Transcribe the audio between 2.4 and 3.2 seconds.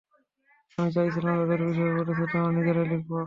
নিজেরাই লিখব।